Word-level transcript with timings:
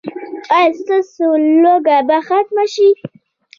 ایا 0.57 0.71
ستاسو 0.79 1.27
لوږه 1.61 1.97
به 2.07 2.17
ختمه 2.27 2.65
شي؟ 2.73 2.89